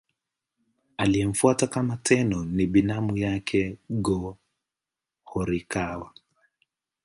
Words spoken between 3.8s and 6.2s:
Go-Horikawa.